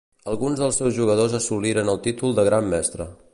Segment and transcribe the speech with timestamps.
[0.31, 3.09] Alguns dels seus jugadors assoliren el títol de Gran Mestre.